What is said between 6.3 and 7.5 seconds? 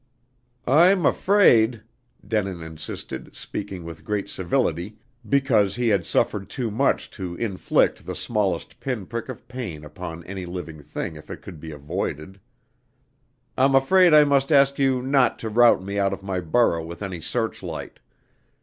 too much to